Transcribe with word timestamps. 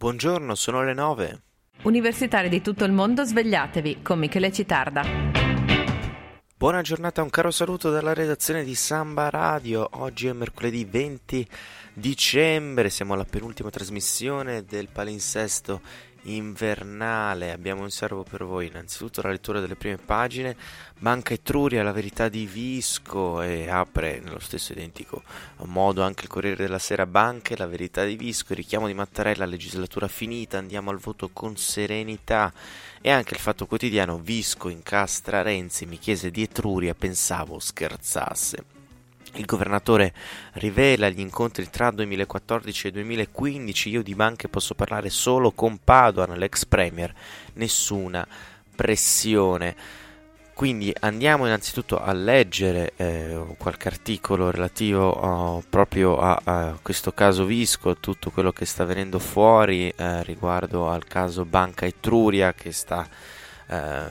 Buongiorno, 0.00 0.54
sono 0.54 0.82
le 0.82 0.94
9. 0.94 1.42
Universitari 1.82 2.48
di 2.48 2.62
tutto 2.62 2.84
il 2.84 2.90
mondo, 2.90 3.22
svegliatevi 3.22 4.00
con 4.00 4.18
Michele 4.18 4.50
Citarda. 4.50 5.02
Buona 6.56 6.80
giornata, 6.80 7.22
un 7.22 7.28
caro 7.28 7.50
saluto 7.50 7.90
dalla 7.90 8.14
redazione 8.14 8.64
di 8.64 8.74
Samba 8.74 9.28
Radio. 9.28 9.86
Oggi 9.92 10.28
è 10.28 10.32
mercoledì 10.32 10.86
20 10.86 11.46
dicembre, 11.92 12.88
siamo 12.88 13.12
alla 13.12 13.26
penultima 13.26 13.68
trasmissione 13.68 14.64
del 14.64 14.88
palinsesto 14.90 15.82
invernale. 16.22 17.52
Abbiamo 17.52 17.84
in 17.84 17.90
serbo 17.90 18.22
per 18.22 18.44
voi 18.44 18.66
innanzitutto 18.66 19.22
la 19.22 19.30
lettura 19.30 19.60
delle 19.60 19.76
prime 19.76 19.96
pagine. 19.96 20.56
Banca 20.98 21.32
Etruria, 21.32 21.82
la 21.82 21.92
verità 21.92 22.28
di 22.28 22.46
Visco 22.46 23.40
e 23.40 23.68
apre 23.68 24.20
nello 24.20 24.40
stesso 24.40 24.72
identico 24.72 25.22
modo 25.64 26.02
anche 26.02 26.24
il 26.24 26.28
Corriere 26.28 26.56
della 26.56 26.78
Sera 26.78 27.06
Banche, 27.06 27.56
la 27.56 27.66
verità 27.66 28.04
di 28.04 28.16
Visco, 28.16 28.52
il 28.52 28.58
richiamo 28.58 28.86
di 28.86 28.94
Mattarella, 28.94 29.46
legislatura 29.46 30.08
finita, 30.08 30.58
andiamo 30.58 30.90
al 30.90 30.98
voto 30.98 31.30
con 31.32 31.56
serenità 31.56 32.52
e 33.00 33.10
anche 33.10 33.34
il 33.34 33.40
fatto 33.40 33.66
quotidiano 33.66 34.18
Visco 34.18 34.68
incastra 34.68 35.42
Renzi, 35.42 35.86
mi 35.86 35.98
chiese 35.98 36.30
di 36.30 36.42
Etruria, 36.42 36.94
pensavo 36.94 37.58
scherzasse. 37.58 38.79
Il 39.34 39.44
governatore 39.44 40.12
rivela 40.54 41.08
gli 41.08 41.20
incontri 41.20 41.68
tra 41.70 41.90
2014 41.90 42.88
e 42.88 42.90
2015. 42.90 43.88
Io 43.90 44.02
di 44.02 44.14
banche 44.14 44.48
posso 44.48 44.74
parlare 44.74 45.08
solo 45.10 45.52
con 45.52 45.78
Padoan, 45.82 46.38
l'ex 46.38 46.64
premier, 46.64 47.12
nessuna 47.54 48.26
pressione. 48.74 49.76
Quindi 50.60 50.92
andiamo 51.00 51.46
innanzitutto 51.46 51.98
a 51.98 52.12
leggere 52.12 52.92
eh, 52.96 53.54
qualche 53.56 53.88
articolo 53.88 54.50
relativo 54.50 55.08
oh, 55.08 55.62
proprio 55.66 56.18
a, 56.18 56.38
a, 56.44 56.78
questo 56.82 57.12
caso 57.12 57.46
Visco, 57.46 57.96
tutto 57.96 58.30
quello 58.30 58.52
che 58.52 58.66
sta 58.66 58.84
venendo 58.84 59.18
fuori 59.18 59.88
eh, 59.88 60.22
riguardo 60.22 60.90
al 60.90 61.06
caso 61.06 61.46
Banca 61.46 61.86
Etruria 61.86 62.52
che 62.52 62.72
sta 62.72 63.08
eh, 63.70 64.02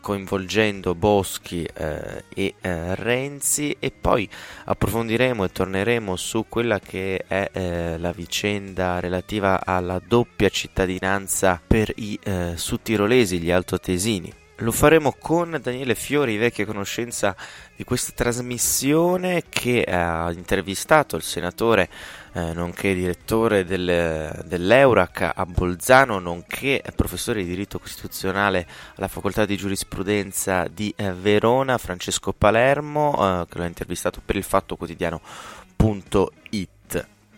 coinvolgendo 0.00 0.94
Boschi 0.94 1.64
eh, 1.64 2.24
e 2.34 2.54
eh, 2.60 2.94
Renzi 2.94 3.76
e 3.78 3.92
poi 3.92 4.28
approfondiremo 4.64 5.44
e 5.44 5.52
torneremo 5.52 6.16
su 6.16 6.46
quella 6.48 6.80
che 6.80 7.24
è 7.26 7.50
eh, 7.52 7.98
la 7.98 8.12
vicenda 8.12 9.00
relativa 9.00 9.64
alla 9.64 10.00
doppia 10.04 10.48
cittadinanza 10.48 11.60
per 11.64 11.92
i 11.96 12.18
eh, 12.22 12.52
sudtirolesi, 12.56 13.40
gli 13.40 13.50
altoatesini. 13.50 14.32
Lo 14.58 14.70
faremo 14.70 15.14
con 15.18 15.58
Daniele 15.60 15.96
Fiori, 15.96 16.36
vecchia 16.36 16.64
conoscenza 16.64 17.34
di 17.74 17.82
questa 17.82 18.12
trasmissione, 18.14 19.42
che 19.48 19.82
ha 19.82 20.30
intervistato 20.30 21.16
il 21.16 21.22
senatore, 21.22 21.88
eh, 22.34 22.52
nonché 22.52 22.94
direttore 22.94 23.64
del, 23.64 24.42
dell'Eurac 24.44 25.32
a 25.34 25.46
Bolzano, 25.46 26.18
nonché 26.18 26.82
professore 26.94 27.42
di 27.42 27.48
diritto 27.48 27.78
costituzionale 27.78 28.66
alla 28.96 29.08
facoltà 29.08 29.44
di 29.44 29.56
giurisprudenza 29.56 30.66
di 30.66 30.92
eh, 30.96 31.12
Verona, 31.12 31.78
Francesco 31.78 32.32
Palermo, 32.32 33.14
eh, 33.14 33.46
che 33.48 33.58
lo 33.58 33.64
ha 33.64 33.68
intervistato 33.68 34.20
per 34.24 34.34
il 34.36 34.42
fatto 34.42 34.76
quotidiano.it. 34.76 36.73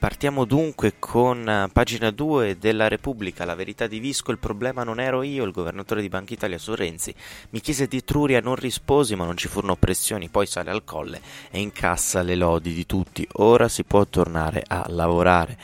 Partiamo 0.06 0.44
dunque 0.44 1.00
con 1.00 1.64
uh, 1.66 1.68
pagina 1.72 2.12
2 2.12 2.58
della 2.60 2.86
Repubblica, 2.86 3.44
la 3.44 3.56
verità 3.56 3.88
di 3.88 3.98
Visco, 3.98 4.30
il 4.30 4.38
problema 4.38 4.84
non 4.84 5.00
ero 5.00 5.24
io, 5.24 5.42
il 5.42 5.50
governatore 5.50 6.00
di 6.00 6.08
Banca 6.08 6.32
Italia 6.32 6.58
Sorrenzi 6.58 7.12
mi 7.50 7.58
chiese 7.58 7.88
di 7.88 7.96
Etruria, 7.96 8.38
non 8.38 8.54
risposi 8.54 9.16
ma 9.16 9.24
non 9.24 9.36
ci 9.36 9.48
furono 9.48 9.74
pressioni, 9.74 10.28
poi 10.28 10.46
sale 10.46 10.70
al 10.70 10.84
colle 10.84 11.20
e 11.50 11.58
incassa 11.58 12.22
le 12.22 12.36
lodi 12.36 12.72
di 12.72 12.86
tutti, 12.86 13.26
ora 13.38 13.66
si 13.66 13.82
può 13.82 14.06
tornare 14.06 14.62
a 14.64 14.84
lavorare. 14.90 15.58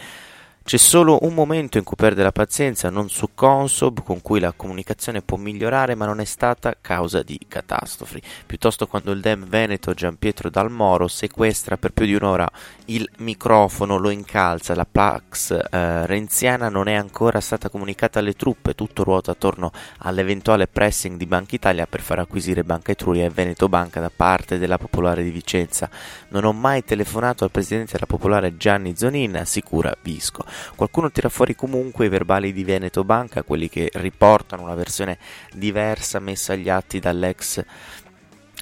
C'è 0.64 0.76
solo 0.76 1.18
un 1.22 1.34
momento 1.34 1.76
in 1.76 1.84
cui 1.84 1.96
perde 1.96 2.22
la 2.22 2.30
pazienza, 2.30 2.88
non 2.88 3.10
su 3.10 3.30
Consob, 3.34 4.02
con 4.02 4.22
cui 4.22 4.38
la 4.38 4.52
comunicazione 4.52 5.20
può 5.20 5.36
migliorare, 5.36 5.96
ma 5.96 6.06
non 6.06 6.20
è 6.20 6.24
stata 6.24 6.76
causa 6.80 7.22
di 7.22 7.38
catastrofi. 7.48 8.22
Piuttosto 8.46 8.86
quando 8.86 9.10
il 9.10 9.20
Dem 9.20 9.46
Veneto 9.46 9.92
Giampietro 9.92 10.48
Dalmoro 10.48 11.08
sequestra 11.08 11.76
per 11.76 11.90
più 11.92 12.06
di 12.06 12.14
un'ora 12.14 12.48
il 12.86 13.08
microfono, 13.18 13.98
lo 13.98 14.10
incalza, 14.10 14.74
la 14.74 14.86
Pax 14.90 15.50
eh, 15.50 16.06
renziana 16.06 16.68
non 16.68 16.88
è 16.88 16.94
ancora 16.94 17.40
stata 17.40 17.68
comunicata 17.68 18.20
alle 18.20 18.34
truppe, 18.34 18.74
tutto 18.74 19.02
ruota 19.02 19.32
attorno 19.32 19.72
all'eventuale 19.98 20.68
pressing 20.68 21.18
di 21.18 21.26
Banca 21.26 21.54
Italia 21.56 21.86
per 21.86 22.00
far 22.00 22.20
acquisire 22.20 22.64
Banca 22.64 22.92
Etruria 22.92 23.24
e 23.24 23.30
Veneto 23.30 23.68
Banca 23.68 24.00
da 24.00 24.10
parte 24.14 24.58
della 24.58 24.78
Popolare 24.78 25.22
di 25.22 25.30
Vicenza. 25.30 25.90
Non 26.28 26.44
ho 26.44 26.52
mai 26.52 26.84
telefonato 26.84 27.44
al 27.44 27.50
presidente 27.50 27.92
della 27.92 28.06
Popolare 28.06 28.56
Gianni 28.56 28.96
Zonin, 28.96 29.36
assicura 29.36 29.94
Visco. 30.02 30.44
Qualcuno 30.74 31.10
tira 31.10 31.28
fuori 31.28 31.54
comunque 31.54 32.06
i 32.06 32.08
verbali 32.08 32.52
di 32.52 32.64
Veneto 32.64 33.04
Banca, 33.04 33.42
quelli 33.42 33.68
che 33.68 33.90
riportano 33.94 34.62
una 34.62 34.74
versione 34.74 35.18
diversa 35.52 36.18
messa 36.18 36.52
agli 36.52 36.68
atti 36.68 36.98
dall'ex 37.00 37.64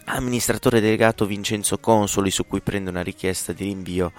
amministratore 0.05 0.81
delegato 0.81 1.27
Vincenzo 1.27 1.79
Consoli 1.79 2.31
su 2.31 2.47
cui 2.47 2.61
prende 2.61 2.91
una 2.91 3.03
richiesta 3.03 3.53
di 3.53 3.65
rinvio 3.65 4.13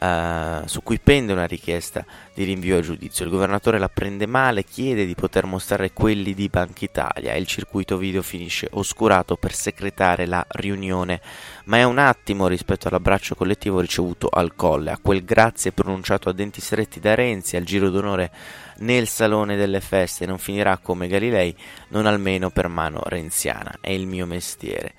uh, 0.00 0.66
su 0.66 0.82
cui 0.82 0.98
pende 0.98 1.32
una 1.32 1.46
richiesta 1.46 2.04
di 2.34 2.44
rinvio 2.44 2.78
a 2.78 2.80
giudizio. 2.80 3.24
Il 3.24 3.30
governatore 3.30 3.78
la 3.78 3.88
prende 3.88 4.26
male, 4.26 4.64
chiede 4.64 5.06
di 5.06 5.14
poter 5.14 5.44
mostrare 5.44 5.92
quelli 5.92 6.34
di 6.34 6.48
Banca 6.48 6.84
Italia 6.84 7.32
e 7.32 7.38
il 7.38 7.46
circuito 7.46 7.96
video 7.96 8.22
finisce 8.22 8.68
oscurato 8.72 9.36
per 9.36 9.54
secretare 9.54 10.26
la 10.26 10.44
riunione, 10.48 11.20
ma 11.64 11.78
è 11.78 11.84
un 11.84 11.98
attimo 11.98 12.46
rispetto 12.46 12.88
all'abbraccio 12.88 13.34
collettivo 13.34 13.80
ricevuto 13.80 14.28
al 14.28 14.54
colle, 14.54 14.90
a 14.90 14.98
quel 15.00 15.24
grazie 15.24 15.72
pronunciato 15.72 16.28
a 16.28 16.32
denti 16.32 16.60
stretti 16.60 17.00
da 17.00 17.14
Renzi 17.14 17.56
al 17.56 17.64
giro 17.64 17.90
d'onore 17.90 18.30
nel 18.78 19.08
salone 19.08 19.56
delle 19.56 19.80
feste 19.80 20.26
non 20.26 20.38
finirà 20.38 20.78
come 20.78 21.08
Galilei, 21.08 21.54
non 21.88 22.06
almeno 22.06 22.50
per 22.50 22.68
mano 22.68 23.00
renziana, 23.04 23.78
è 23.80 23.90
il 23.90 24.06
mio 24.06 24.26
mestiere. 24.26 24.94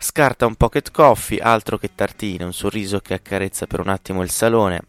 Scarta 0.00 0.46
un 0.46 0.54
pocket 0.54 0.92
coffee, 0.92 1.40
altro 1.40 1.76
che 1.76 1.90
tartine, 1.92 2.44
un 2.44 2.52
sorriso 2.52 3.00
che 3.00 3.14
accarezza 3.14 3.66
per 3.66 3.80
un 3.80 3.88
attimo 3.88 4.22
il 4.22 4.30
salone, 4.30 4.82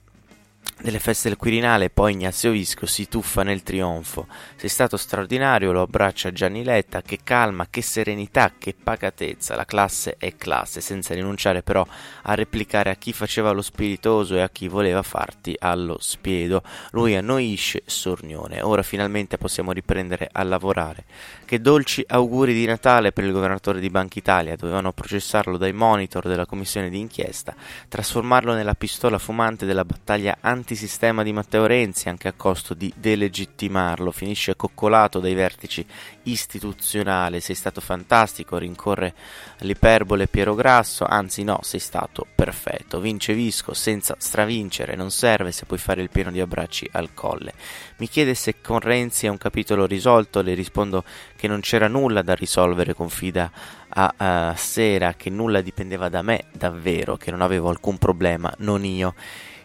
delle 0.82 1.00
feste 1.00 1.28
del 1.28 1.38
Quirinale, 1.38 1.90
poi 1.90 2.14
Ignazio 2.14 2.52
Visco 2.52 2.86
si 2.86 3.08
tuffa 3.08 3.44
nel 3.44 3.64
trionfo. 3.64 4.28
Sei 4.56 4.70
stato 4.70 4.98
straordinario, 4.98 5.72
lo 5.72 5.82
abbraccia 5.82 6.32
Gianni 6.32 6.64
Letta, 6.64 7.02
che 7.02 7.20
calma, 7.24 7.68
che 7.70 7.82
serenità, 7.82 8.54
che 8.58 8.74
pacatezza. 8.82 9.56
La 9.56 9.66
classe 9.66 10.16
è 10.18 10.36
classe, 10.36 10.82
senza 10.82 11.14
rinunciare 11.14 11.64
però 11.64 11.86
a 12.24 12.34
replicare 12.34 12.90
a 12.90 12.96
chi 12.96 13.12
faceva 13.12 13.52
lo 13.52 13.62
spiritoso 13.62 14.36
e 14.36 14.42
a 14.42 14.50
chi 14.50 14.68
voleva 14.68 15.04
farti 15.04 15.56
allo 15.60 15.98
spiedo. 16.00 16.64
Lui 16.92 17.16
annoisce 17.16 17.84
Sornione. 17.86 18.62
Ora 18.62 18.82
finalmente 18.82 19.38
possiamo 19.38 19.72
riprendere 19.72 20.30
a 20.32 20.44
lavorare. 20.44 21.04
Che 21.46 21.60
dolci 21.60 22.04
auguri 22.08 22.54
di 22.54 22.66
Natale 22.66 23.12
per 23.12 23.26
il 23.26 23.32
governatore 23.32 23.80
di 23.80 23.90
Banca 23.90 24.20
Italia. 24.20 24.56
Dovevano 24.56 24.94
processarlo 24.94 25.58
dai 25.58 25.74
monitor 25.74 26.28
della 26.28 26.46
commissione 26.46 26.90
di 26.90 27.00
inchiesta, 27.00 27.54
trasformarlo 27.88 28.54
nella 28.54 28.76
pistola 28.76 29.18
fumante 29.18 29.66
della 29.66 29.84
battaglia 29.84 30.38
anti 30.42 30.69
antisistema 30.70 31.24
di 31.24 31.34
Matteo 31.34 31.66
Renzi 31.66 32.10
anche 32.10 32.28
a 32.28 32.34
costo 32.34 32.76
di 32.76 32.94
delegittimarlo, 32.96 34.12
finisce 34.12 34.56
coccolato 34.56 35.20
dai 35.20 35.34
vertici 35.34 35.84
istituzionali, 36.24 37.40
sei 37.40 37.56
stato 37.56 37.82
fantastico, 37.82 38.60
rincorre 38.60 39.16
l'iperbole 39.62 40.28
Piero 40.28 40.54
Grasso, 40.54 41.06
anzi 41.06 41.44
no, 41.44 41.58
sei 41.64 41.80
stato 41.80 42.28
perfetto, 42.36 43.00
vince 43.00 43.34
Visco 43.34 43.74
senza 43.74 44.16
stravincere, 44.20 44.96
non 44.96 45.10
serve 45.10 45.52
se 45.52 45.66
puoi 45.66 45.80
fare 45.80 46.04
il 46.04 46.12
pieno 46.12 46.30
di 46.30 46.40
abbracci 46.40 46.88
al 46.92 47.16
colle. 47.16 47.54
Mi 47.98 48.08
chiede 48.08 48.36
se 48.36 48.62
con 48.62 48.80
Renzi 48.80 49.26
è 49.26 49.30
un 49.30 49.40
capitolo 49.40 49.88
risolto, 49.88 50.44
le 50.44 50.54
rispondo 50.54 51.04
che 51.36 51.48
non 51.48 51.62
c'era 51.62 51.88
nulla 51.88 52.22
da 52.22 52.36
risolvere, 52.36 52.94
confida 52.94 53.52
a, 53.90 54.14
a 54.18 54.56
Sera 54.56 55.16
che 55.16 55.32
nulla 55.32 55.62
dipendeva 55.62 56.10
da 56.10 56.22
me 56.22 56.44
davvero, 56.52 57.18
che 57.18 57.32
non 57.32 57.42
avevo 57.42 57.70
alcun 57.70 57.98
problema, 57.98 58.54
non 58.60 58.86
io. 58.86 59.16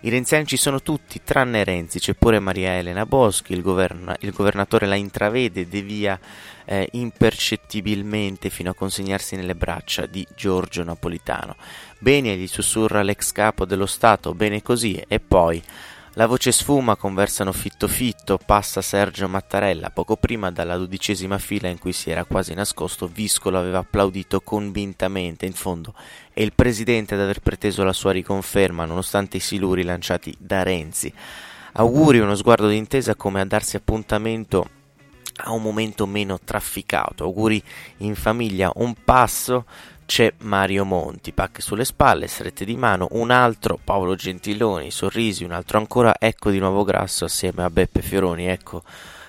I 0.05 0.11
renziani 0.11 0.45
ci 0.45 0.59
sono 0.59 0.83
tutti, 0.83 1.23
tranne 1.25 1.65
Renzi, 1.65 1.99
c'è 1.99 2.13
pure 2.13 2.39
Maria 2.39 2.77
Elena 2.77 3.07
Boschi, 3.07 3.55
il, 3.55 3.63
governa- 3.63 4.15
il 4.21 4.33
governatore 4.33 4.85
la 4.85 4.97
intravede, 4.97 5.67
devia 5.67 6.21
eh, 6.67 6.87
impercettibilmente 6.93 8.51
fino 8.51 8.69
a 8.69 8.75
consegnarsi 8.75 9.35
nelle 9.35 9.55
braccia 9.55 10.05
di 10.05 10.27
Giorgio 10.37 10.85
Napolitano. 10.85 11.56
Bene, 12.01 12.37
gli 12.37 12.47
sussurra 12.47 13.01
l'ex 13.01 13.33
capo 13.33 13.65
dello 13.65 13.87
Stato, 13.87 14.35
bene 14.35 14.61
così, 14.61 15.03
e 15.09 15.21
poi 15.21 15.62
la 16.16 16.26
voce 16.26 16.52
sfuma, 16.52 16.94
conversano 16.94 17.52
fitto 17.52 17.88
fitto, 17.88 18.38
passa 18.38 18.81
Sergio 18.81 19.28
Mattarella, 19.28 19.90
poco 19.90 20.16
prima 20.16 20.52
dalla 20.52 20.76
dodicesima 20.76 21.38
fila 21.38 21.66
in 21.66 21.78
cui 21.78 21.93
si 21.93 22.11
era 22.11 22.25
quasi 22.25 22.55
nascosto, 22.55 23.08
Viscolo 23.08 23.58
aveva 23.58 23.78
applaudito 23.78 24.40
convintamente, 24.40 25.44
in 25.44 25.55
fondo 25.55 25.93
è 26.32 26.40
il 26.40 26.52
presidente 26.52 27.14
ad 27.14 27.20
aver 27.20 27.40
preteso 27.40 27.82
la 27.82 27.93
sua 27.93 28.12
riconferma 28.12 28.84
nonostante 28.84 29.38
i 29.38 29.40
siluri 29.40 29.82
lanciati 29.82 30.34
da 30.38 30.62
Renzi. 30.62 31.12
Auguri, 31.72 32.20
uno 32.20 32.37
sguardo 32.37 32.69
d'intesa 32.69 33.16
come 33.16 33.40
a 33.40 33.44
darsi 33.44 33.75
appuntamento 33.75 34.69
a 35.37 35.50
un 35.50 35.62
momento 35.62 36.06
meno 36.06 36.38
trafficato. 36.38 37.25
Auguri 37.25 37.61
in 37.99 38.14
famiglia, 38.14 38.70
un 38.76 38.94
passo 39.05 39.64
c'è 40.06 40.33
Mario 40.39 40.85
Monti, 40.85 41.33
pacche 41.33 41.62
sulle 41.62 41.85
spalle, 41.85 42.27
strette 42.27 42.65
di 42.65 42.77
mano, 42.77 43.09
un 43.12 43.31
altro 43.31 43.79
Paolo 43.83 44.15
Gentiloni, 44.15 44.91
sorrisi, 44.91 45.45
un 45.45 45.53
altro 45.53 45.79
ancora, 45.79 46.17
ecco 46.19 46.51
di 46.51 46.59
nuovo 46.59 46.85
Grasso 46.85 47.25
assieme 47.25 47.62
a 47.62 47.71
Beppe 47.71 48.03
Fioroni, 48.03 48.47
ecco. 48.47 48.83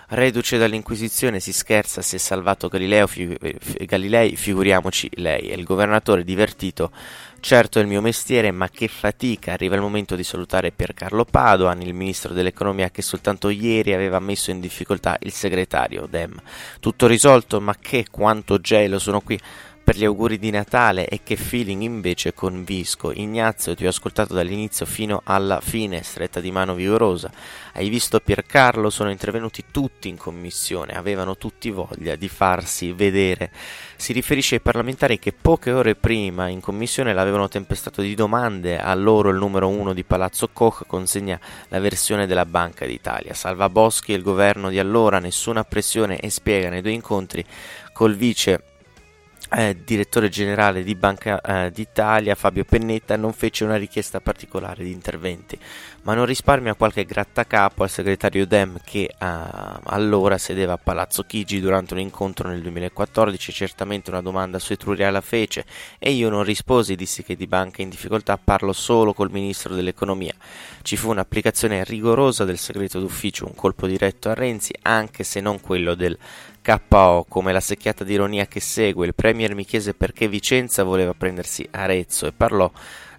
Reduce 0.08 0.60
dall'Inquisizione, 0.60 1.40
si 1.40 1.52
scherza, 1.52 2.04
si 2.04 2.18
è 2.18 2.20
salvato 2.20 2.68
Galileo, 2.68 3.08
fi- 3.08 3.36
Galilei, 3.86 4.36
figuriamoci 4.36 5.10
lei, 5.16 5.50
è 5.50 5.56
il 5.56 5.64
governatore 5.64 6.24
divertito, 6.24 6.92
certo 7.40 7.80
è 7.80 7.82
il 7.82 7.88
mio 7.88 8.02
mestiere, 8.02 8.52
ma 8.52 8.70
che 8.70 8.88
fatica, 8.88 9.54
arriva 9.54 9.74
il 9.74 9.82
momento 9.82 10.16
di 10.16 10.24
salutare 10.24 10.72
Piercarlo 10.72 11.26
Padoan, 11.26 11.82
il 11.82 11.96
ministro 11.96 12.34
dell'economia 12.34 12.92
che 12.92 13.02
soltanto 13.02 13.50
ieri 13.50 13.94
aveva 13.94 14.20
messo 14.20 14.52
in 14.52 14.60
difficoltà 14.60 15.18
il 15.22 15.32
segretario 15.32 16.06
Dem. 16.06 16.40
Tutto 16.80 17.08
risolto, 17.08 17.60
ma 17.60 17.76
che 17.80 18.06
quanto 18.12 18.60
gelo 18.60 19.00
sono 19.00 19.22
qui 19.22 19.40
per 19.86 19.98
gli 19.98 20.04
auguri 20.04 20.40
di 20.40 20.50
Natale 20.50 21.08
e 21.08 21.20
che 21.22 21.36
feeling 21.36 21.84
invece 21.84 22.34
con 22.34 22.64
Visco. 22.64 23.12
Ignazio, 23.12 23.76
ti 23.76 23.86
ho 23.86 23.90
ascoltato 23.90 24.34
dall'inizio 24.34 24.84
fino 24.88 25.22
alla 25.24 25.62
fine, 25.62 26.02
stretta 26.02 26.40
di 26.40 26.52
mano 26.52 26.74
vigorosa. 26.74 27.32
Hai 27.72 27.88
visto 27.88 28.20
Piercarlo? 28.20 28.90
Sono 28.90 29.12
intervenuti 29.12 29.66
tutti 29.70 30.10
in 30.10 30.18
commissione, 30.18 30.94
avevano 30.94 31.38
tutti 31.38 31.70
voglia 31.70 32.16
di 32.16 32.28
farsi 32.28 32.94
vedere. 32.94 33.52
Si 33.96 34.12
riferisce 34.12 34.56
ai 34.56 34.62
parlamentari 34.62 35.20
che 35.20 35.34
poche 35.40 35.72
ore 35.72 35.94
prima 35.94 36.48
in 36.48 36.62
commissione 36.62 37.14
l'avevano 37.14 37.48
tempestato 37.48 38.02
di 38.02 38.16
domande, 38.16 38.80
a 38.80 38.96
loro 38.96 39.30
il 39.30 39.38
numero 39.38 39.68
uno 39.68 39.94
di 39.94 40.04
Palazzo 40.04 40.50
Koch 40.52 40.88
consegna 40.88 41.40
la 41.68 41.80
versione 41.80 42.26
della 42.26 42.48
Banca 42.48 42.88
d'Italia. 42.88 43.36
Salva 43.36 43.70
Boschi 43.70 44.14
e 44.14 44.16
il 44.16 44.24
governo 44.24 44.70
di 44.70 44.80
allora, 44.80 45.20
nessuna 45.20 45.64
pressione 45.64 46.18
e 46.18 46.32
spiega 46.32 46.70
nei 46.70 46.82
due 46.82 46.92
incontri 46.92 47.46
col 47.94 48.16
vice 48.16 48.64
eh, 49.52 49.78
direttore 49.84 50.30
generale 50.30 50.84
di 50.84 50.96
Banca 50.96 51.40
eh, 51.42 51.72
d'Italia 51.72 52.36
Fabio 52.36 52.64
Pennetta 52.64 53.16
non 53.16 53.34
fece 53.34 53.64
una 53.64 53.76
richiesta 53.76 54.20
particolare 54.20 54.84
di 54.84 54.92
interventi, 54.92 55.58
ma 56.04 56.14
non 56.14 56.26
risparmia 56.26 56.74
qualche 56.74 57.06
grattacapo 57.06 57.84
al 57.84 57.90
segretario 57.90 58.46
Dem 58.48 58.80
che 58.84 59.04
eh, 59.04 59.16
allora 59.18 60.38
sedeva 60.38 60.74
a 60.74 60.78
Palazzo 60.78 61.24
Chigi 61.24 61.60
durante 61.60 61.94
un 61.94 62.00
incontro 62.00 62.48
nel 62.50 62.62
2014, 62.62 63.52
certamente 63.52 64.10
una 64.10 64.22
domanda 64.22 64.60
su 64.60 64.74
Etruria 64.74 65.10
la 65.12 65.22
fece 65.22 65.66
e 66.00 66.12
io 66.12 66.30
non 66.30 66.44
risposi, 66.44 66.96
dissi 66.96 67.24
che 67.24 67.36
di 67.36 67.48
banca 67.48 67.82
in 67.82 67.90
difficoltà 67.90 68.38
parlo 68.38 68.74
solo 68.74 69.14
col 69.14 69.32
ministro 69.32 69.76
dell'economia. 69.76 70.34
Ci 70.82 70.98
fu 70.98 71.10
un'applicazione 71.10 71.84
rigorosa 71.84 72.46
del 72.46 72.58
segreto 72.58 73.00
d'ufficio, 73.00 73.46
un 73.46 73.56
colpo 73.56 73.88
diretto 73.88 74.30
a 74.30 74.34
Renzi, 74.34 74.74
anche 74.84 75.24
se 75.24 75.40
non 75.40 75.62
quello 75.62 75.96
del 75.96 76.18
KO, 76.66 77.26
come 77.30 77.54
la 77.54 77.60
secchiata 77.60 78.04
di 78.04 78.14
ironia 78.14 78.48
che 78.48 78.60
segue, 78.60 79.06
il 79.06 79.14
Premier 79.14 79.54
mi 79.54 79.66
chiese 79.66 79.94
perché 79.94 80.28
Vicenza 80.28 80.84
voleva 80.84 81.14
prendersi 81.14 81.68
Arezzo 81.70 82.26
e 82.26 82.32
parlò 82.32 82.72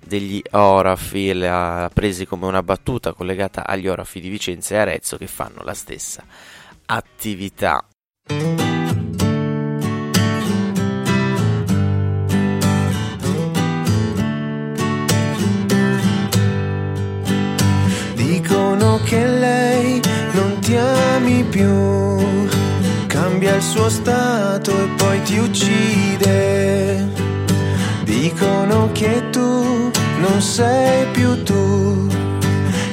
degli 0.04 0.42
orafi, 0.50 1.32
l'ha 1.32 1.88
presi 1.92 2.26
come 2.26 2.46
una 2.46 2.62
battuta 2.62 3.12
collegata 3.12 3.64
agli 3.64 3.86
orafi 3.86 4.20
di 4.20 4.28
Vicenza 4.28 4.74
e 4.74 4.78
Arezzo 4.78 5.16
che 5.16 5.28
fanno 5.28 5.62
la 5.62 5.74
stessa 5.74 6.24
attività. 6.86 7.86
Suo 23.86 23.88
stato 23.88 24.70
e 24.72 24.88
poi 24.96 25.22
ti 25.22 25.38
uccide. 25.38 27.08
Dicono 28.04 28.90
che 28.92 29.30
tu 29.30 29.90
non 30.20 30.40
sei 30.40 31.06
più 31.12 31.42
tu, 31.42 32.08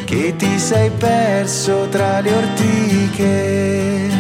che 0.05 0.35
ti 0.35 0.59
sei 0.59 0.91
perso 0.91 1.87
tra 1.89 2.19
le 2.21 2.31
ortiche. 2.31 4.12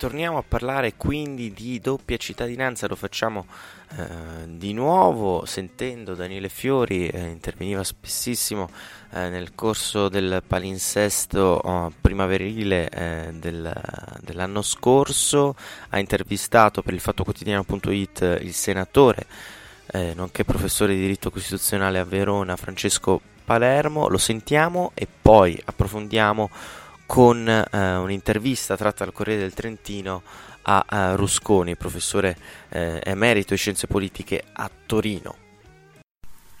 Torniamo 0.00 0.38
a 0.38 0.42
parlare 0.42 0.94
quindi 0.96 1.52
di 1.52 1.78
doppia 1.78 2.16
cittadinanza, 2.16 2.86
lo 2.86 2.96
facciamo 2.96 3.44
eh, 3.98 4.46
di 4.46 4.72
nuovo 4.72 5.44
sentendo 5.44 6.14
Daniele 6.14 6.48
Fiori, 6.48 7.06
eh, 7.06 7.26
interveniva 7.26 7.84
spessissimo 7.84 8.70
eh, 9.10 9.28
nel 9.28 9.54
corso 9.54 10.08
del 10.08 10.42
palinsesto 10.46 11.60
oh, 11.62 11.92
primaverile 12.00 12.88
eh, 12.88 13.32
del, 13.34 13.70
dell'anno 14.22 14.62
scorso, 14.62 15.54
ha 15.90 15.98
intervistato 15.98 16.80
per 16.80 16.94
il 16.94 17.00
Fatto 17.00 17.22
Quotidiano.it 17.22 18.38
il 18.40 18.54
senatore, 18.54 19.26
eh, 19.92 20.14
nonché 20.16 20.44
professore 20.44 20.94
di 20.94 21.00
diritto 21.00 21.30
costituzionale 21.30 21.98
a 21.98 22.04
Verona, 22.04 22.56
Francesco 22.56 23.20
Palermo, 23.44 24.08
lo 24.08 24.16
sentiamo 24.16 24.92
e 24.94 25.06
poi 25.20 25.60
approfondiamo 25.62 26.48
con 27.10 27.48
eh, 27.48 27.96
un'intervista 27.96 28.76
tratta 28.76 29.02
dal 29.02 29.12
Corriere 29.12 29.40
del 29.40 29.52
Trentino 29.52 30.22
a, 30.62 30.84
a 30.86 31.14
Rusconi, 31.16 31.74
professore 31.74 32.36
eh, 32.68 33.00
emerito 33.02 33.52
di 33.52 33.58
scienze 33.58 33.88
politiche 33.88 34.44
a 34.52 34.70
Torino. 34.86 35.34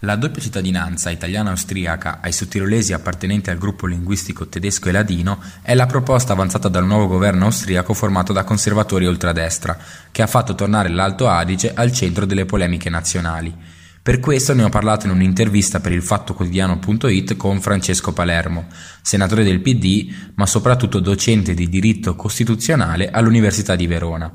La 0.00 0.16
doppia 0.16 0.42
cittadinanza 0.42 1.10
italiana-austriaca 1.10 2.18
ai 2.20 2.32
sottirolesi 2.32 2.92
appartenenti 2.92 3.50
al 3.50 3.58
gruppo 3.58 3.86
linguistico 3.86 4.48
tedesco 4.48 4.88
e 4.88 4.92
ladino 4.92 5.40
è 5.62 5.74
la 5.74 5.86
proposta 5.86 6.32
avanzata 6.32 6.66
dal 6.66 6.84
nuovo 6.84 7.06
governo 7.06 7.44
austriaco 7.44 7.94
formato 7.94 8.32
da 8.32 8.42
conservatori 8.42 9.06
ultradestra, 9.06 9.78
che 10.10 10.22
ha 10.22 10.26
fatto 10.26 10.56
tornare 10.56 10.88
l'Alto 10.88 11.28
Adige 11.28 11.74
al 11.74 11.92
centro 11.92 12.26
delle 12.26 12.44
polemiche 12.44 12.90
nazionali. 12.90 13.78
Per 14.02 14.18
questo 14.18 14.54
ne 14.54 14.62
ho 14.62 14.70
parlato 14.70 15.04
in 15.04 15.12
un'intervista 15.12 15.78
per 15.78 15.92
il 15.92 16.02
fattoquotidiano.it 16.02 17.36
con 17.36 17.60
Francesco 17.60 18.14
Palermo, 18.14 18.66
senatore 19.02 19.44
del 19.44 19.60
PD, 19.60 20.10
ma 20.36 20.46
soprattutto 20.46 21.00
docente 21.00 21.52
di 21.52 21.68
diritto 21.68 22.16
costituzionale 22.16 23.10
all'Università 23.10 23.76
di 23.76 23.86
Verona. 23.86 24.32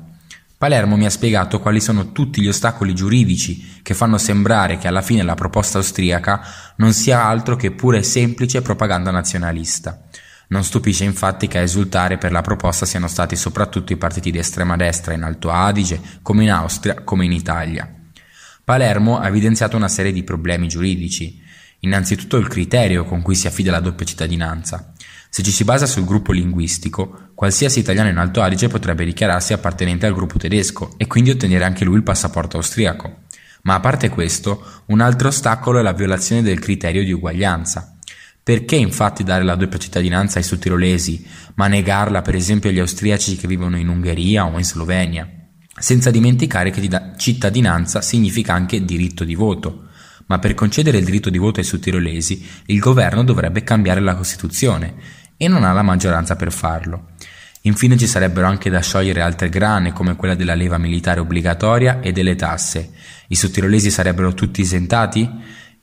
Palermo 0.56 0.96
mi 0.96 1.04
ha 1.04 1.10
spiegato 1.10 1.58
quali 1.58 1.80
sono 1.80 2.12
tutti 2.12 2.40
gli 2.40 2.46
ostacoli 2.46 2.94
giuridici 2.94 3.80
che 3.82 3.92
fanno 3.92 4.18
sembrare 4.18 4.78
che 4.78 4.86
alla 4.86 5.02
fine 5.02 5.24
la 5.24 5.34
proposta 5.34 5.78
austriaca 5.78 6.42
non 6.76 6.92
sia 6.92 7.24
altro 7.24 7.56
che 7.56 7.72
pura 7.72 7.98
e 7.98 8.04
semplice 8.04 8.62
propaganda 8.62 9.10
nazionalista. 9.10 10.00
Non 10.48 10.62
stupisce 10.62 11.02
infatti 11.02 11.48
che 11.48 11.58
a 11.58 11.62
esultare 11.62 12.18
per 12.18 12.30
la 12.30 12.40
proposta 12.40 12.86
siano 12.86 13.08
stati 13.08 13.34
soprattutto 13.34 13.92
i 13.92 13.96
partiti 13.96 14.30
di 14.30 14.38
estrema 14.38 14.76
destra 14.76 15.12
in 15.12 15.24
Alto 15.24 15.50
Adige, 15.50 16.00
come 16.22 16.44
in 16.44 16.52
Austria, 16.52 17.02
come 17.02 17.24
in 17.24 17.32
Italia. 17.32 17.95
Palermo 18.66 19.20
ha 19.20 19.28
evidenziato 19.28 19.76
una 19.76 19.86
serie 19.86 20.10
di 20.10 20.24
problemi 20.24 20.66
giuridici. 20.66 21.40
Innanzitutto 21.82 22.36
il 22.36 22.48
criterio 22.48 23.04
con 23.04 23.22
cui 23.22 23.36
si 23.36 23.46
affida 23.46 23.70
la 23.70 23.78
doppia 23.78 24.04
cittadinanza. 24.04 24.92
Se 25.30 25.44
ci 25.44 25.52
si 25.52 25.62
basa 25.62 25.86
sul 25.86 26.04
gruppo 26.04 26.32
linguistico, 26.32 27.30
qualsiasi 27.36 27.78
italiano 27.78 28.08
in 28.08 28.16
Alto 28.16 28.42
Adige 28.42 28.66
potrebbe 28.66 29.04
dichiararsi 29.04 29.52
appartenente 29.52 30.06
al 30.06 30.14
gruppo 30.14 30.36
tedesco 30.36 30.94
e 30.96 31.06
quindi 31.06 31.30
ottenere 31.30 31.62
anche 31.62 31.84
lui 31.84 31.94
il 31.94 32.02
passaporto 32.02 32.56
austriaco. 32.56 33.18
Ma 33.62 33.74
a 33.74 33.80
parte 33.80 34.08
questo, 34.08 34.82
un 34.86 35.00
altro 35.00 35.28
ostacolo 35.28 35.78
è 35.78 35.82
la 35.82 35.92
violazione 35.92 36.42
del 36.42 36.58
criterio 36.58 37.04
di 37.04 37.12
uguaglianza. 37.12 37.96
Perché 38.42 38.74
infatti 38.74 39.22
dare 39.22 39.44
la 39.44 39.54
doppia 39.54 39.78
cittadinanza 39.78 40.38
ai 40.38 40.44
sudtirolesi, 40.44 41.24
ma 41.54 41.68
negarla 41.68 42.20
per 42.20 42.34
esempio 42.34 42.70
agli 42.70 42.80
austriaci 42.80 43.36
che 43.36 43.46
vivono 43.46 43.78
in 43.78 43.86
Ungheria 43.86 44.44
o 44.44 44.58
in 44.58 44.64
Slovenia? 44.64 45.35
Senza 45.78 46.10
dimenticare 46.10 46.70
che 46.70 46.88
cittadinanza 47.16 48.00
significa 48.00 48.54
anche 48.54 48.84
diritto 48.84 49.24
di 49.24 49.34
voto. 49.34 49.84
Ma 50.26 50.38
per 50.38 50.54
concedere 50.54 50.98
il 50.98 51.04
diritto 51.04 51.30
di 51.30 51.38
voto 51.38 51.60
ai 51.60 51.66
sudtirolesi, 51.66 52.44
il 52.66 52.78
governo 52.78 53.22
dovrebbe 53.22 53.62
cambiare 53.62 54.00
la 54.00 54.16
Costituzione 54.16 54.94
e 55.36 55.48
non 55.48 55.64
ha 55.64 55.72
la 55.72 55.82
maggioranza 55.82 56.34
per 56.34 56.50
farlo. 56.50 57.10
Infine 57.62 57.96
ci 57.96 58.06
sarebbero 58.06 58.46
anche 58.46 58.70
da 58.70 58.80
sciogliere 58.80 59.20
altre 59.20 59.48
grane 59.48 59.92
come 59.92 60.16
quella 60.16 60.34
della 60.34 60.54
leva 60.54 60.78
militare 60.78 61.20
obbligatoria 61.20 62.00
e 62.00 62.12
delle 62.12 62.36
tasse. 62.36 62.92
I 63.28 63.34
sudtirolesi 63.34 63.90
sarebbero 63.90 64.34
tutti 64.34 64.60
esentati? 64.60 65.28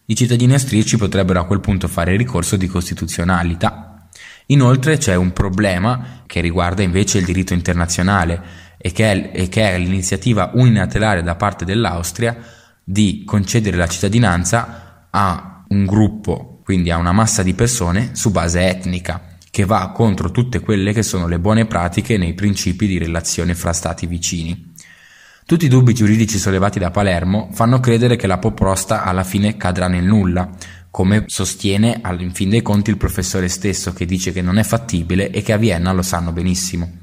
I 0.05 0.15
cittadini 0.15 0.53
austriaci 0.53 0.97
potrebbero 0.97 1.39
a 1.39 1.45
quel 1.45 1.59
punto 1.59 1.87
fare 1.87 2.15
ricorso 2.15 2.55
di 2.55 2.67
costituzionalità. 2.67 4.07
Inoltre 4.47 4.97
c'è 4.97 5.15
un 5.15 5.31
problema 5.31 6.23
che 6.25 6.41
riguarda 6.41 6.83
invece 6.83 7.19
il 7.19 7.25
diritto 7.25 7.53
internazionale 7.53 8.41
e 8.85 8.91
che, 8.91 9.29
è, 9.49 9.77
l'iniziativa 9.77 10.51
unilaterale 10.55 11.23
da 11.23 11.35
parte 11.35 11.63
dell'Austria 11.63 12.35
di 12.83 13.23
concedere 13.25 13.77
la 13.77 13.87
cittadinanza 13.87 15.07
a 15.09 15.63
un 15.69 15.85
gruppo, 15.85 16.59
quindi 16.65 16.91
a 16.91 16.97
una 16.97 17.13
massa 17.13 17.43
di 17.43 17.53
persone 17.53 18.09
su 18.11 18.29
base 18.29 18.67
etnica, 18.67 19.37
che 19.49 19.63
va 19.63 19.89
contro 19.91 20.31
tutte 20.31 20.59
quelle 20.59 20.91
che 20.91 21.01
sono 21.01 21.27
le 21.27 21.39
buone 21.39 21.65
pratiche 21.65 22.17
nei 22.17 22.33
principi 22.33 22.85
di 22.85 22.97
relazione 22.97 23.55
fra 23.55 23.71
stati 23.71 24.05
vicini. 24.05 24.73
Tutti 25.45 25.63
i 25.63 25.69
dubbi 25.69 25.93
giuridici 25.93 26.37
sollevati 26.37 26.77
da 26.77 26.91
Palermo 26.91 27.51
fanno 27.53 27.79
credere 27.79 28.17
che 28.17 28.27
la 28.27 28.37
proposta 28.37 29.03
alla 29.03 29.23
fine 29.23 29.55
cadrà 29.55 29.87
nel 29.87 30.03
nulla, 30.03 30.49
come 30.91 31.23
sostiene 31.27 32.01
in 32.19 32.33
fin 32.33 32.49
dei 32.49 32.61
conti 32.61 32.89
il 32.89 32.97
professore 32.97 33.47
stesso 33.47 33.93
che 33.93 34.05
dice 34.05 34.33
che 34.33 34.41
non 34.41 34.57
è 34.57 34.63
fattibile 34.63 35.31
e 35.31 35.41
che 35.41 35.53
a 35.53 35.57
Vienna 35.57 35.93
lo 35.93 36.01
sanno 36.01 36.33
benissimo. 36.33 37.01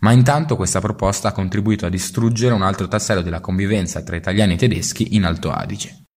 Ma 0.00 0.12
intanto 0.12 0.56
questa 0.56 0.80
proposta 0.80 1.28
ha 1.28 1.32
contribuito 1.32 1.86
a 1.86 1.90
distruggere 1.90 2.54
un 2.54 2.62
altro 2.62 2.86
tassello 2.88 3.22
della 3.22 3.40
convivenza 3.40 4.02
tra 4.02 4.16
italiani 4.16 4.54
e 4.54 4.56
tedeschi 4.56 5.16
in 5.16 5.24
Alto 5.24 5.50
Adige. 5.50 6.07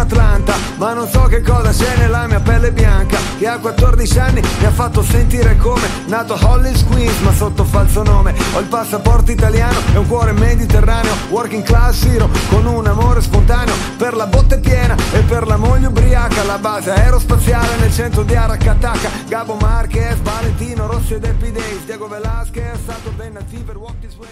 Atlanta 0.00 0.54
Ma 0.76 0.92
non 0.92 1.08
so 1.08 1.22
che 1.24 1.42
cosa 1.42 1.70
c'è 1.70 1.96
nella 1.96 2.26
mia 2.26 2.40
pelle 2.40 2.72
bianca 2.72 3.18
Che 3.38 3.46
a 3.46 3.58
14 3.58 4.18
anni 4.18 4.40
mi 4.58 4.64
ha 4.64 4.70
fatto 4.70 5.02
sentire 5.02 5.56
come 5.56 5.88
Nato 6.06 6.38
Hollis 6.40 6.84
Queens 6.84 7.18
ma 7.20 7.32
sotto 7.32 7.64
falso 7.64 8.02
nome. 8.02 8.34
Ho 8.54 8.60
il 8.60 8.66
passaporto 8.66 9.30
italiano 9.30 9.78
e 9.94 9.98
un 9.98 10.06
cuore 10.06 10.32
mediterraneo 10.32 11.14
Working 11.30 11.62
class 11.62 12.04
hero 12.04 12.28
con 12.48 12.66
un 12.66 12.86
amore 12.86 13.20
spontaneo 13.20 13.74
Per 13.96 14.14
la 14.14 14.26
botte 14.26 14.58
piena 14.58 14.96
e 15.12 15.20
per 15.20 15.46
la 15.46 15.56
moglie 15.56 15.86
ubriaca. 15.86 16.42
La 16.44 16.58
base 16.58 16.90
aerospaziale 16.90 17.76
nel 17.76 17.92
centro 17.92 18.22
di 18.22 18.34
Aracataca 18.34 19.10
Gabo 19.28 19.54
Marquez, 19.54 20.18
Valentino 20.20 20.86
Rossi 20.86 21.14
ed 21.14 21.24
Happy 21.24 21.52
Days 21.52 21.84
Diego 21.84 22.08
Velasquez, 22.08 22.78
Saturday 22.84 23.30
Night 23.30 23.48
Fever, 23.48 23.76
Walk 23.76 23.98
This 24.00 24.16
Way 24.16 24.28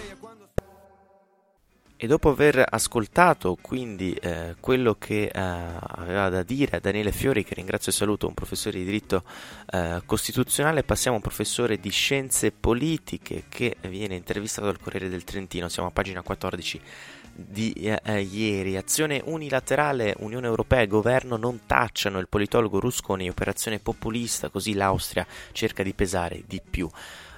e 2.00 2.06
dopo 2.06 2.28
aver 2.30 2.64
ascoltato 2.64 3.58
quindi 3.60 4.12
eh, 4.14 4.54
quello 4.60 4.94
che 4.94 5.24
eh, 5.24 5.30
aveva 5.34 6.28
da 6.28 6.44
dire 6.44 6.78
Daniele 6.78 7.10
Fiori, 7.10 7.42
che 7.42 7.54
ringrazio 7.54 7.90
e 7.90 7.94
saluto, 7.94 8.28
un 8.28 8.34
professore 8.34 8.78
di 8.78 8.84
diritto 8.84 9.24
eh, 9.68 10.00
costituzionale, 10.06 10.84
passiamo 10.84 11.16
a 11.16 11.20
un 11.20 11.26
professore 11.26 11.80
di 11.80 11.90
scienze 11.90 12.52
politiche 12.52 13.44
che 13.48 13.78
viene 13.88 14.14
intervistato 14.14 14.68
dal 14.68 14.78
Corriere 14.78 15.08
del 15.08 15.24
Trentino. 15.24 15.68
Siamo 15.68 15.88
a 15.88 15.90
pagina 15.92 16.22
14 16.22 16.80
di 17.38 17.72
eh, 17.72 18.00
eh, 18.02 18.20
ieri. 18.20 18.76
Azione 18.76 19.22
unilaterale, 19.24 20.14
Unione 20.18 20.48
Europea 20.48 20.80
e 20.80 20.88
governo 20.88 21.36
non 21.36 21.60
tacciano 21.66 22.18
il 22.18 22.28
politologo 22.28 22.80
Rusconi, 22.80 23.28
operazione 23.28 23.78
populista, 23.78 24.48
così 24.48 24.74
l'Austria 24.74 25.26
cerca 25.52 25.84
di 25.84 25.94
pesare 25.94 26.42
di 26.46 26.60
più. 26.68 26.90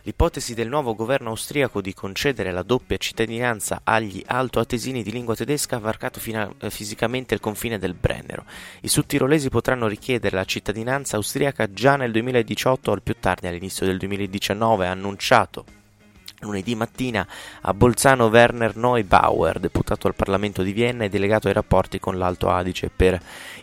L'ipotesi 0.04 0.54
del 0.54 0.68
nuovo 0.68 0.94
governo 0.94 1.28
austriaco 1.28 1.82
di 1.82 1.92
concedere 1.92 2.52
la 2.52 2.62
doppia 2.62 2.96
cittadinanza 2.96 3.82
agli 3.84 4.22
altoatesini 4.24 5.02
di 5.02 5.12
lingua 5.12 5.34
tedesca 5.34 5.76
ha 5.76 5.80
varcato 5.80 6.18
fina- 6.18 6.50
eh, 6.58 6.70
fisicamente 6.70 7.34
il 7.34 7.40
confine 7.40 7.78
del 7.78 7.92
Brennero. 7.92 8.46
I 8.80 8.88
sudtirolesi 8.88 9.50
potranno 9.50 9.86
richiedere 9.86 10.36
la 10.36 10.44
cittadinanza 10.44 11.16
austriaca 11.16 11.70
già 11.70 11.96
nel 11.96 12.12
2018 12.12 12.90
o 12.90 12.94
al 12.94 13.02
più 13.02 13.16
tardi 13.20 13.46
all'inizio 13.46 13.84
del 13.84 13.98
2019, 13.98 14.86
ha 14.86 14.90
annunciato 14.90 15.64
Lunedì 16.40 16.74
mattina 16.74 17.26
a 17.62 17.74
Bolzano 17.74 18.26
Werner 18.26 18.74
Neubauer, 18.76 19.58
deputato 19.58 20.06
al 20.06 20.14
Parlamento 20.14 20.62
di 20.62 20.72
Vienna 20.72 21.04
e 21.04 21.10
delegato 21.10 21.48
ai 21.48 21.52
rapporti 21.52 21.98
con 21.98 22.16
l'Alto 22.16 22.48
Adige 22.48 22.90
per 22.94 23.20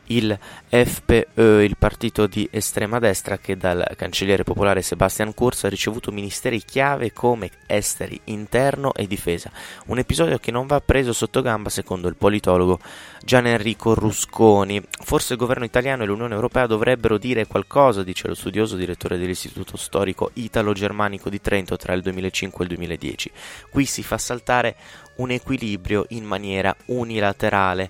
il 0.07 0.37
FPÖ, 0.69 1.63
il 1.63 1.75
partito 1.77 2.27
di 2.27 2.47
estrema 2.51 2.99
destra 2.99 3.37
che 3.37 3.57
dal 3.57 3.85
cancelliere 3.95 4.43
popolare 4.43 4.81
Sebastian 4.81 5.33
Kurz 5.33 5.63
ha 5.63 5.69
ricevuto 5.69 6.11
ministeri 6.11 6.61
chiave 6.63 7.11
come 7.13 7.49
esteri, 7.65 8.19
interno 8.25 8.93
e 8.93 9.07
difesa. 9.07 9.51
Un 9.87 9.97
episodio 9.97 10.37
che 10.37 10.51
non 10.51 10.67
va 10.67 10.79
preso 10.79 11.13
sotto 11.13 11.41
gamba 11.41 11.69
secondo 11.69 12.07
il 12.07 12.15
politologo 12.15 12.79
Gian 13.23 13.47
Enrico 13.47 13.93
Rusconi. 13.93 14.81
Forse 14.89 15.33
il 15.33 15.39
governo 15.39 15.65
italiano 15.65 16.03
e 16.03 16.05
l'Unione 16.05 16.35
Europea 16.35 16.67
dovrebbero 16.67 17.17
dire 17.17 17.47
qualcosa, 17.47 18.03
dice 18.03 18.27
lo 18.27 18.35
studioso 18.35 18.75
direttore 18.75 19.17
dell'Istituto 19.17 19.77
Storico 19.77 20.31
Italo-Germanico 20.33 21.29
di 21.29 21.41
Trento 21.41 21.75
tra 21.75 21.93
il 21.93 22.01
2005 22.01 22.63
e 22.63 22.66
il 22.66 22.66
2010. 22.67 23.31
Qui 23.69 23.85
si 23.85 24.03
fa 24.03 24.17
saltare 24.17 24.75
un 25.17 25.31
equilibrio 25.31 26.05
in 26.09 26.23
maniera 26.23 26.75
unilaterale. 26.85 27.89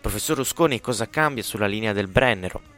Professor 0.00 0.36
Rusconi, 0.36 0.80
cosa 0.80 1.08
cambia 1.08 1.42
sulla 1.42 1.66
linea 1.66 1.92
del 1.92 2.08
Brennero? 2.08 2.76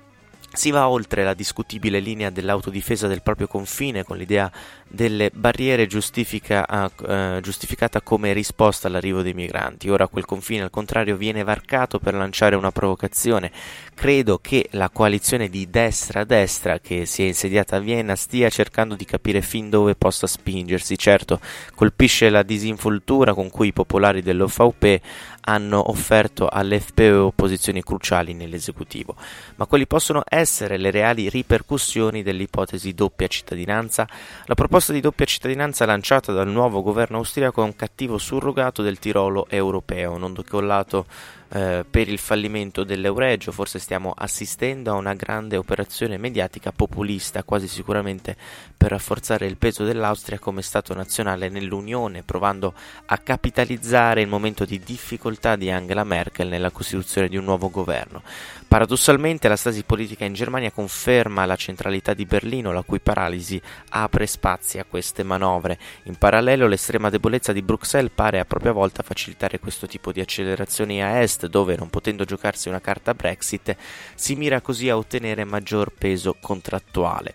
Si 0.53 0.71
va 0.71 0.89
oltre 0.89 1.23
la 1.23 1.35
discutibile 1.35 2.01
linea 2.01 2.31
dell'autodifesa 2.31 3.07
del 3.07 3.23
proprio 3.23 3.47
confine 3.47 4.03
con 4.03 4.17
l'idea 4.17 4.51
delle 4.91 5.31
barriere 5.33 5.87
giustifica, 5.87 6.67
uh, 6.69 7.41
giustificata 7.41 8.01
come 8.01 8.33
risposta 8.33 8.89
all'arrivo 8.89 9.23
dei 9.23 9.35
migranti. 9.35 9.89
Ora 9.89 10.09
quel 10.09 10.25
confine 10.25 10.65
al 10.65 10.71
contrario 10.71 11.17
viene 11.17 11.45
varcato 11.45 12.01
per 12.01 12.15
lanciare 12.15 12.57
una 12.57 12.73
provocazione. 12.73 13.53
Credo 13.95 14.39
che 14.39 14.69
la 14.73 14.91
coalizione 14.91 15.49
di 15.49 15.71
destra 15.71 16.21
a 16.21 16.25
destra 16.25 16.81
che 16.81 17.07
si 17.07 17.23
è 17.23 17.27
insediata 17.27 17.77
a 17.77 17.81
Vienna 17.81 18.17
stia 18.17 18.49
cercando 18.49 18.97
di 18.97 19.05
capire 19.05 19.43
fin 19.43 19.71
dove 19.71 19.95
possa 19.95 20.27
spingersi. 20.27 20.99
Certo, 20.99 21.41
colpisce 21.75 22.29
la 22.29 22.43
disinvoltura 22.43 23.33
con 23.33 23.49
cui 23.49 23.69
i 23.69 23.73
popolari 23.73 24.23
dell'OVP 24.23 25.01
hanno 25.43 25.91
offerto 25.91 26.49
all'FPÖ 26.49 27.31
posizioni 27.35 27.83
cruciali 27.83 28.35
nell'esecutivo. 28.35 29.15
Ma 29.57 29.67
quali 29.67 29.87
possono 29.87 30.23
essere 30.29 30.77
le 30.77 30.91
reali 30.91 31.29
ripercussioni 31.29 32.23
dell'ipotesi 32.23 32.93
doppia 32.93 33.27
cittadinanza? 33.27 34.07
La 34.47 34.55
proposta 34.55 34.80
di 34.89 35.01
doppia 35.01 35.27
cittadinanza 35.27 35.85
lanciata 35.85 36.33
dal 36.33 36.49
nuovo 36.49 36.83
governo 36.83 37.19
austriaco 37.19 37.61
è 37.61 37.65
un 37.65 37.77
cattivo 37.77 38.17
surrogato 38.17 38.83
del 38.83 38.99
Tirolo 38.99 39.47
europeo, 39.49 40.17
non 40.17 40.33
decollato 40.33 41.05
eh, 41.53 41.85
per 41.89 42.09
il 42.09 42.19
fallimento 42.19 42.85
dell'Euregio, 42.85 43.51
forse 43.51 43.79
stiamo 43.79 44.15
assistendo 44.17 44.93
a 44.93 44.95
una 44.95 45.15
grande 45.15 45.57
operazione 45.57 46.17
mediatica 46.17 46.71
populista, 46.71 47.43
quasi 47.43 47.67
sicuramente 47.67 48.37
per 48.77 48.91
rafforzare 48.91 49.47
il 49.47 49.57
peso 49.57 49.85
dell'Austria 49.85 50.39
come 50.39 50.63
Stato 50.63 50.95
nazionale 50.95 51.49
nell'Unione, 51.49 52.23
provando 52.23 52.73
a 53.07 53.19
capitalizzare 53.19 54.21
il 54.21 54.29
momento 54.29 54.65
di 54.65 54.79
difficoltà 54.79 55.57
di 55.57 55.71
Angela 55.71 56.05
Merkel 56.05 56.49
nella 56.49 56.71
costituzione 56.71 57.29
di 57.29 57.37
un 57.37 57.45
nuovo 57.45 57.69
governo. 57.69 58.23
Paradossalmente 58.71 59.49
la 59.49 59.57
stasi 59.57 59.83
politica 59.83 60.25
in 60.25 60.33
Germania 60.33 60.71
conferma 60.71 61.45
la 61.45 61.57
centralità 61.57 62.15
di 62.15 62.25
Berlino, 62.25 62.73
la 62.73 62.83
cui 62.83 63.01
paralisi 63.01 63.61
apre 63.89 64.29
spazi 64.29 64.79
a 64.79 64.85
queste 64.85 65.25
manovre. 65.25 65.77
In 66.05 66.15
parallelo 66.15 66.69
l'estrema 66.69 67.11
debolezza 67.11 67.53
di 67.53 67.63
Bruxelles 67.63 68.13
pare 68.15 68.39
a 68.39 68.45
propria 68.45 68.71
volta 68.71 69.03
facilitare 69.03 69.59
questo 69.59 69.89
tipo 69.89 70.13
di 70.13 70.21
accelerazioni 70.21 71.03
a 71.03 71.21
est, 71.21 71.40
dove 71.47 71.77
non 71.77 71.91
potendo 71.91 72.25
giocarsi 72.25 72.69
una 72.69 72.81
carta 72.81 73.15
Brexit 73.15 73.77
si 74.15 74.35
mira 74.35 74.61
così 74.61 74.89
a 74.89 74.97
ottenere 74.97 75.45
maggior 75.45 75.93
peso 75.93 76.37
contrattuale. 76.41 77.35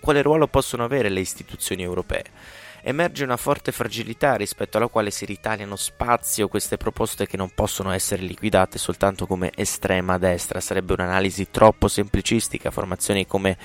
Quale 0.00 0.22
ruolo 0.22 0.46
possono 0.46 0.84
avere 0.84 1.08
le 1.08 1.20
istituzioni 1.20 1.82
europee? 1.82 2.24
Emerge 2.82 3.24
una 3.24 3.36
forte 3.36 3.72
fragilità 3.72 4.34
rispetto 4.34 4.76
alla 4.76 4.88
quale 4.88 5.10
si 5.10 5.24
ritagliano 5.24 5.76
spazio 5.76 6.48
queste 6.48 6.76
proposte 6.76 7.26
che 7.26 7.36
non 7.36 7.50
possono 7.54 7.90
essere 7.90 8.22
liquidate 8.22 8.78
soltanto 8.78 9.26
come 9.26 9.50
estrema 9.54 10.18
destra. 10.18 10.60
Sarebbe 10.60 10.92
un'analisi 10.94 11.50
troppo 11.50 11.88
semplicistica. 11.88 12.70
Formazioni 12.70 13.26
come 13.26 13.56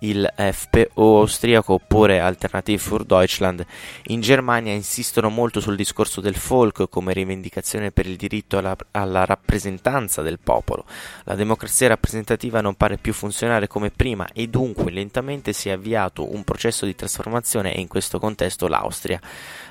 il 0.00 0.30
FPO 0.36 1.18
austriaco 1.18 1.74
oppure 1.74 2.20
Alternative 2.20 2.78
für 2.78 3.04
Deutschland 3.04 3.64
in 4.04 4.20
Germania 4.20 4.72
insistono 4.72 5.28
molto 5.30 5.60
sul 5.60 5.76
discorso 5.76 6.20
del 6.20 6.36
folk 6.36 6.88
come 6.88 7.12
rivendicazione 7.12 7.90
per 7.90 8.06
il 8.06 8.16
diritto 8.16 8.58
alla, 8.58 8.76
alla 8.90 9.24
rappresentanza 9.24 10.22
del 10.22 10.38
popolo. 10.38 10.84
La 11.24 11.34
democrazia 11.34 11.88
rappresentativa 11.88 12.60
non 12.60 12.74
pare 12.74 12.98
più 12.98 13.12
funzionare 13.12 13.66
come 13.66 13.90
prima 13.90 14.28
e 14.32 14.48
dunque 14.48 14.90
lentamente 14.90 15.52
si 15.52 15.68
è 15.68 15.72
avviato 15.72 16.32
un 16.32 16.44
processo 16.44 16.84
di 16.84 16.94
trasformazione 16.94 17.74
e 17.74 17.80
in 17.80 17.88
questo 17.88 18.18
contesto 18.18 18.63
soprattutto 18.64 18.68
l'Austria, 18.68 19.20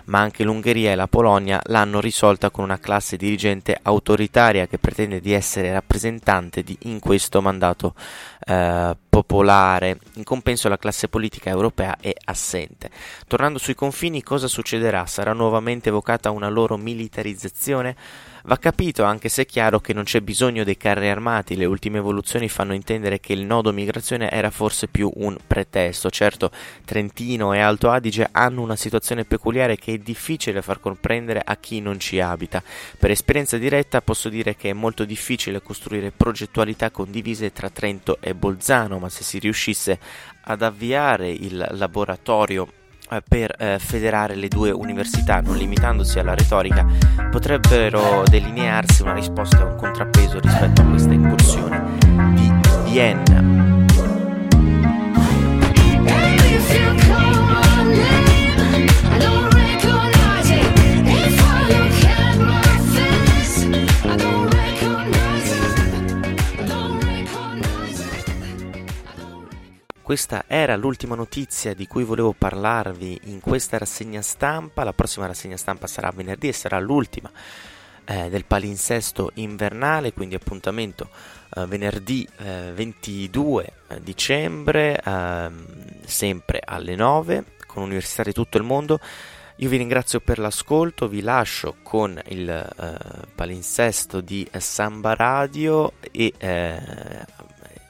ma 0.06 0.20
anche 0.20 0.44
l'Ungheria 0.44 0.92
e 0.92 0.96
la 0.96 1.08
Polonia 1.08 1.62
l'hanno 1.66 2.00
risolta 2.00 2.50
con 2.50 2.64
una 2.64 2.80
classe 2.80 3.18
dirigente 3.18 3.78
autoritaria 3.82 4.68
che 4.68 4.78
pretende 4.78 5.20
di 5.20 5.32
essere 5.32 5.72
rappresentante 5.72 6.62
di, 6.62 6.78
in 6.84 7.00
questo 7.00 7.42
mandato 7.42 7.96
eh, 8.46 8.96
popolare. 9.10 10.00
In 10.16 10.24
compenso 10.24 10.68
la 10.70 10.78
classe 10.78 11.08
politica 11.08 11.50
europea 11.50 11.98
è 12.00 12.14
assente. 12.26 12.90
Tornando 13.28 13.60
sui 13.60 13.76
confini, 13.76 14.22
cosa 14.24 14.48
succederà? 14.48 15.06
Sarà 15.06 15.34
nuovamente 15.34 15.90
evocata 15.90 16.32
una 16.32 16.50
loro 16.50 16.78
militarizzazione? 16.78 17.96
Va 18.46 18.58
capito, 18.58 19.06
anche 19.06 19.30
se 19.30 19.44
è 19.44 19.46
chiaro 19.46 19.80
che 19.80 19.94
non 19.94 20.04
c'è 20.04 20.20
bisogno 20.20 20.66
dei 20.66 20.76
carri 20.76 21.08
armati, 21.08 21.56
le 21.56 21.64
ultime 21.64 22.00
evoluzioni 22.00 22.50
fanno 22.50 22.74
intendere 22.74 23.22
che 23.22 23.32
il 23.32 23.46
nodo 23.46 23.72
migrazione 23.72 24.30
era 24.30 24.50
forse 24.50 24.90
più 24.90 25.10
un 25.16 25.38
pretesto. 25.48 26.10
Certo, 26.10 26.52
Trentino 26.84 27.54
e 27.54 27.60
Alto 27.60 27.90
Adige 27.90 28.28
hanno 28.30 28.62
una 28.62 28.76
situazione 28.76 29.24
peculiare 29.24 29.78
che 29.78 29.94
è 29.94 29.98
difficile 29.98 30.62
far 30.62 30.82
comprendere 30.82 31.42
a 31.42 31.56
chi 31.56 31.80
non 31.80 32.00
ci 32.00 32.20
abita. 32.20 32.62
Per 33.00 33.12
esperienza 33.12 33.58
diretta 33.58 34.02
posso 34.02 34.28
dire 34.28 34.58
che 34.58 34.72
è 34.72 34.74
molto 34.74 35.06
difficile 35.06 35.62
costruire 35.62 36.12
progettualità 36.12 36.92
condivise 36.92 37.54
tra 37.54 37.70
Trento 37.70 38.18
e 38.20 38.36
Bolzano, 38.36 39.00
ma 39.00 39.08
se 39.08 39.24
si 39.24 39.40
riuscisse 39.40 39.98
ad 40.42 40.62
avviare 40.62 41.30
il 41.30 41.66
laboratorio 41.72 42.68
per 43.28 43.56
eh, 43.58 43.80
federare 43.80 44.36
le 44.36 44.48
due 44.48 44.72
università, 44.72 45.42
non 45.42 45.58
limitandosi 45.58 46.20
alla 46.20 46.36
retorica, 46.36 46.86
potrebbero 47.30 48.24
delinearsi 48.30 49.02
una 49.02 49.14
risposta 49.14 49.64
un 49.64 49.76
contrappeso 49.76 50.40
rispetto 50.40 50.82
a 50.82 50.86
questa 50.86 51.14
incursione 51.14 51.82
di 52.36 52.52
Vienna. 52.92 53.63
Questa 70.14 70.44
era 70.46 70.76
l'ultima 70.76 71.16
notizia 71.16 71.74
di 71.74 71.88
cui 71.88 72.04
volevo 72.04 72.36
parlarvi 72.38 73.22
in 73.24 73.40
questa 73.40 73.80
rassegna 73.80 74.22
stampa. 74.22 74.84
La 74.84 74.94
prossima 74.94 75.26
rassegna 75.26 75.58
stampa 75.58 75.88
sarà 75.88 76.12
venerdì 76.14 76.50
e 76.50 76.54
sarà 76.54 76.80
l'ultima 76.80 77.32
eh, 78.06 78.30
del 78.30 78.46
palinsesto 78.46 79.32
invernale, 79.34 80.14
quindi 80.14 80.36
appuntamento 80.36 81.10
eh, 81.56 81.66
venerdì 81.66 82.30
eh, 82.38 82.74
22 82.76 83.74
eh, 83.88 84.02
dicembre, 84.04 85.02
ehm, 85.04 85.66
sempre 86.06 86.62
alle 86.64 86.94
9, 86.94 87.44
con 87.66 87.82
università 87.82 88.22
di 88.22 88.34
tutto 88.34 88.60
il 88.60 88.64
mondo. 88.64 89.00
Io 89.56 89.70
vi 89.70 89.78
ringrazio 89.78 90.20
per 90.20 90.38
l'ascolto, 90.38 91.08
vi 91.08 91.22
lascio 91.22 91.78
con 91.82 92.22
il 92.28 92.48
eh, 92.50 92.98
palinsesto 93.34 94.22
di 94.22 94.48
Samba 94.60 95.16
Radio 95.16 95.94
e 96.12 96.34
eh, 96.38 97.26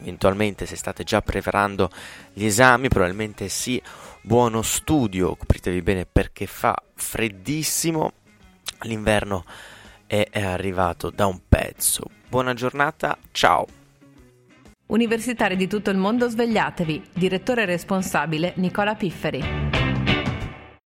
eventualmente 0.04 0.66
se 0.66 0.76
state 0.76 1.04
già 1.04 1.22
preparando 1.22 1.90
gli 2.34 2.46
esami, 2.46 2.90
probabilmente 2.90 3.48
sì, 3.48 3.82
buono 4.22 4.62
studio, 4.62 5.36
copritevi 5.36 5.82
bene 5.82 6.06
perché 6.06 6.46
fa 6.46 6.76
freddissimo, 6.94 8.12
l'inverno 8.82 9.44
è 10.06 10.28
arrivato 10.34 11.10
da 11.10 11.26
un 11.26 11.40
pezzo. 11.48 12.04
Buona 12.30 12.54
giornata, 12.54 13.18
ciao! 13.32 13.66
Universitari 14.88 15.56
di 15.56 15.68
tutto 15.68 15.90
il 15.90 15.98
mondo 15.98 16.30
svegliatevi, 16.30 17.10
direttore 17.14 17.66
responsabile 17.66 18.54
Nicola 18.58 18.94
Pifferi. 18.94 19.73